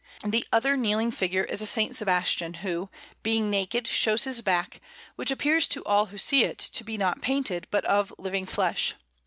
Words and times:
The 0.25 0.43
other 0.51 0.75
kneeling 0.75 1.11
figure 1.11 1.43
is 1.43 1.61
a 1.61 1.69
S. 1.79 1.95
Sebastian, 1.99 2.55
who, 2.65 2.89
being 3.21 3.51
naked, 3.51 3.85
shows 3.85 4.23
his 4.23 4.41
back, 4.41 4.81
which 5.15 5.29
appears 5.29 5.67
to 5.67 5.85
all 5.85 6.07
who 6.07 6.17
see 6.17 6.43
it 6.43 6.57
to 6.57 6.83
be 6.83 6.97
not 6.97 7.21
painted, 7.21 7.67
but 7.69 7.85
of 7.85 8.11
living 8.17 8.47
flesh. 8.47 8.95